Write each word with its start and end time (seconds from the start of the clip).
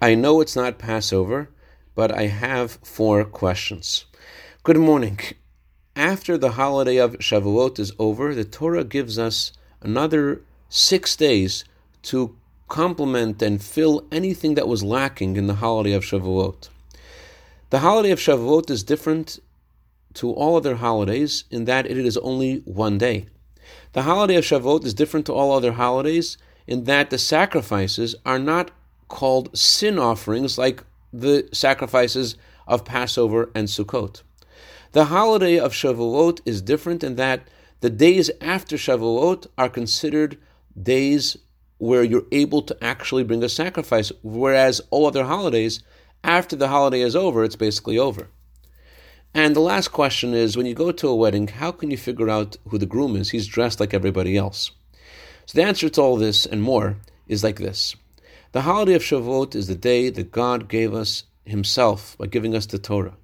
I 0.00 0.14
know 0.14 0.40
it's 0.40 0.54
not 0.54 0.78
Passover, 0.78 1.50
but 1.96 2.12
I 2.12 2.28
have 2.28 2.78
four 2.84 3.24
questions. 3.24 4.04
Good 4.62 4.76
morning. 4.76 5.18
After 5.96 6.38
the 6.38 6.52
holiday 6.52 6.98
of 6.98 7.18
Shavuot 7.18 7.80
is 7.80 7.92
over, 7.98 8.32
the 8.32 8.44
Torah 8.44 8.84
gives 8.84 9.18
us 9.18 9.50
another 9.82 10.42
six 10.68 11.16
days 11.16 11.64
to 12.02 12.36
complement 12.68 13.42
and 13.42 13.60
fill 13.60 14.06
anything 14.12 14.54
that 14.54 14.68
was 14.68 14.84
lacking 14.84 15.36
in 15.36 15.48
the 15.48 15.56
holiday 15.56 15.94
of 15.94 16.04
Shavuot. 16.04 16.68
The 17.70 17.80
holiday 17.80 18.12
of 18.12 18.20
Shavuot 18.20 18.70
is 18.70 18.84
different 18.84 19.40
to 20.14 20.30
all 20.30 20.54
other 20.54 20.76
holidays 20.76 21.42
in 21.50 21.64
that 21.64 21.86
it 21.86 21.98
is 21.98 22.16
only 22.18 22.58
one 22.66 22.98
day. 22.98 23.26
The 23.94 24.02
holiday 24.02 24.36
of 24.36 24.44
Shavuot 24.44 24.84
is 24.84 24.94
different 24.94 25.26
to 25.26 25.32
all 25.32 25.50
other 25.50 25.72
holidays 25.72 26.38
in 26.68 26.84
that 26.84 27.10
the 27.10 27.18
sacrifices 27.18 28.14
are 28.24 28.38
not 28.38 28.70
called 29.08 29.56
sin 29.56 29.98
offerings 29.98 30.58
like 30.58 30.84
the 31.12 31.48
sacrifices 31.52 32.36
of 32.66 32.84
Passover 32.84 33.50
and 33.54 33.68
Sukkot. 33.68 34.22
The 34.92 35.06
holiday 35.06 35.58
of 35.58 35.72
Shavuot 35.72 36.40
is 36.44 36.62
different 36.62 37.02
in 37.02 37.16
that 37.16 37.48
the 37.80 37.90
days 37.90 38.30
after 38.40 38.76
Shavuot 38.76 39.46
are 39.56 39.68
considered 39.68 40.38
days 40.80 41.36
where 41.78 42.02
you're 42.02 42.26
able 42.32 42.62
to 42.62 42.84
actually 42.84 43.24
bring 43.24 43.42
a 43.42 43.48
sacrifice, 43.48 44.10
whereas 44.22 44.80
all 44.90 45.06
other 45.06 45.24
holidays, 45.24 45.82
after 46.24 46.56
the 46.56 46.68
holiday 46.68 47.00
is 47.00 47.14
over, 47.14 47.44
it's 47.44 47.56
basically 47.56 47.98
over. 47.98 48.28
And 49.34 49.54
the 49.54 49.60
last 49.60 49.88
question 49.88 50.34
is 50.34 50.56
when 50.56 50.66
you 50.66 50.74
go 50.74 50.90
to 50.90 51.08
a 51.08 51.14
wedding, 51.14 51.46
how 51.48 51.70
can 51.70 51.90
you 51.90 51.96
figure 51.96 52.28
out 52.28 52.56
who 52.68 52.78
the 52.78 52.86
groom 52.86 53.14
is? 53.14 53.30
He's 53.30 53.46
dressed 53.46 53.78
like 53.78 53.94
everybody 53.94 54.36
else. 54.36 54.72
So 55.46 55.58
the 55.58 55.64
answer 55.66 55.88
to 55.88 56.00
all 56.00 56.16
this 56.16 56.46
and 56.46 56.62
more 56.62 56.96
is 57.28 57.44
like 57.44 57.56
this 57.56 57.94
The 58.52 58.62
holiday 58.62 58.94
of 58.94 59.02
Shavuot 59.02 59.54
is 59.54 59.66
the 59.66 59.74
day 59.74 60.08
that 60.08 60.32
God 60.32 60.68
gave 60.68 60.94
us 60.94 61.24
Himself 61.44 62.16
by 62.18 62.26
giving 62.26 62.54
us 62.54 62.64
the 62.64 62.78
Torah. 62.78 63.16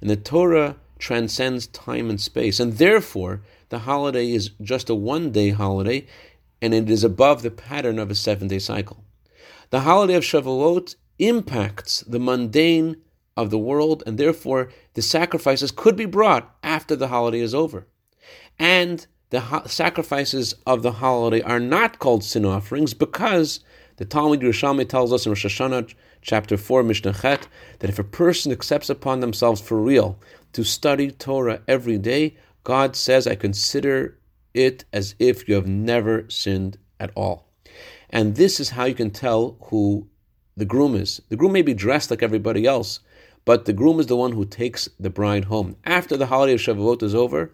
And 0.00 0.10
the 0.10 0.16
Torah 0.16 0.76
transcends 0.98 1.68
time 1.68 2.10
and 2.10 2.20
space. 2.20 2.58
And 2.58 2.74
therefore, 2.74 3.42
the 3.68 3.80
holiday 3.80 4.32
is 4.32 4.50
just 4.60 4.90
a 4.90 4.94
one 4.94 5.30
day 5.30 5.50
holiday 5.50 6.06
and 6.60 6.74
it 6.74 6.88
is 6.88 7.04
above 7.04 7.42
the 7.42 7.50
pattern 7.50 7.98
of 7.98 8.10
a 8.10 8.14
seven 8.14 8.48
day 8.48 8.58
cycle. 8.58 9.04
The 9.70 9.80
holiday 9.80 10.14
of 10.14 10.24
Shavuot 10.24 10.96
impacts 11.18 12.00
the 12.00 12.20
mundane 12.20 12.96
of 13.36 13.50
the 13.50 13.58
world, 13.58 14.02
and 14.06 14.18
therefore 14.18 14.70
the 14.94 15.02
sacrifices 15.02 15.70
could 15.70 15.96
be 15.96 16.04
brought 16.04 16.54
after 16.62 16.94
the 16.94 17.08
holiday 17.08 17.40
is 17.40 17.54
over. 17.54 17.86
And 18.58 19.06
the 19.30 19.40
ho- 19.40 19.62
sacrifices 19.66 20.54
of 20.66 20.82
the 20.82 20.92
holiday 20.92 21.40
are 21.42 21.60
not 21.60 21.98
called 21.98 22.22
sin 22.22 22.44
offerings 22.44 22.94
because 22.94 23.60
the 24.02 24.08
Talmud 24.08 24.40
Yerushalmi 24.40 24.88
tells 24.88 25.12
us 25.12 25.26
in 25.26 25.30
Rosh 25.30 25.46
Hashanah 25.46 25.94
chapter 26.22 26.56
4, 26.56 26.82
Mishnah 26.82 27.12
Chet, 27.12 27.46
that 27.78 27.88
if 27.88 28.00
a 28.00 28.02
person 28.02 28.50
accepts 28.50 28.90
upon 28.90 29.20
themselves 29.20 29.60
for 29.60 29.80
real 29.80 30.18
to 30.54 30.64
study 30.64 31.12
Torah 31.12 31.62
every 31.68 31.98
day, 31.98 32.36
God 32.64 32.96
says, 32.96 33.28
I 33.28 33.36
consider 33.36 34.18
it 34.54 34.84
as 34.92 35.14
if 35.20 35.48
you 35.48 35.54
have 35.54 35.68
never 35.68 36.28
sinned 36.28 36.78
at 36.98 37.12
all. 37.14 37.46
And 38.10 38.34
this 38.34 38.58
is 38.58 38.70
how 38.70 38.86
you 38.86 38.94
can 38.96 39.12
tell 39.12 39.56
who 39.66 40.08
the 40.56 40.64
groom 40.64 40.96
is. 40.96 41.22
The 41.28 41.36
groom 41.36 41.52
may 41.52 41.62
be 41.62 41.72
dressed 41.72 42.10
like 42.10 42.24
everybody 42.24 42.66
else, 42.66 42.98
but 43.44 43.66
the 43.66 43.72
groom 43.72 44.00
is 44.00 44.08
the 44.08 44.16
one 44.16 44.32
who 44.32 44.44
takes 44.44 44.88
the 44.98 45.10
bride 45.10 45.44
home. 45.44 45.76
After 45.84 46.16
the 46.16 46.26
holiday 46.26 46.54
of 46.54 46.60
Shavuot 46.60 47.04
is 47.04 47.14
over, 47.14 47.52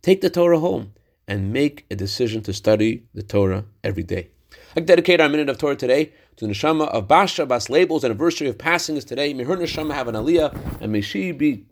take 0.00 0.20
the 0.20 0.30
Torah 0.30 0.60
home 0.60 0.92
and 1.26 1.52
make 1.52 1.86
a 1.90 1.96
decision 1.96 2.40
to 2.42 2.52
study 2.52 3.02
the 3.12 3.24
Torah 3.24 3.64
every 3.82 4.04
day. 4.04 4.28
I 4.76 4.80
dedicate 4.80 5.20
our 5.20 5.28
minute 5.28 5.48
of 5.48 5.58
Torah 5.58 5.76
today 5.76 6.12
to 6.36 6.46
the 6.46 6.52
neshama 6.52 6.88
of 6.88 7.08
Basha 7.08 7.46
Bas 7.46 7.68
Label's 7.68 8.04
anniversary 8.04 8.48
of 8.48 8.58
passing 8.58 8.96
is 8.96 9.04
today. 9.04 9.34
May 9.34 9.44
her 9.44 9.56
neshama 9.56 9.94
have 9.94 10.08
an 10.08 10.14
aliyah, 10.14 10.80
and 10.80 10.92
may 10.92 11.00
she 11.00 11.32
be 11.32 11.64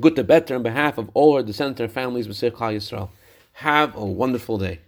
good 0.00 0.16
to 0.16 0.24
better 0.24 0.54
on 0.54 0.62
behalf 0.62 0.98
of 0.98 1.10
all 1.14 1.36
her 1.36 1.42
descendants 1.42 1.80
and 1.80 1.90
families, 1.90 2.28
B'Sech 2.28 2.52
Yisrael. 2.52 3.08
Have 3.54 3.96
a 3.96 4.04
wonderful 4.04 4.58
day. 4.58 4.80